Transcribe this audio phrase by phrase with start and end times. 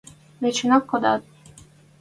[0.41, 1.21] Выченок кодат!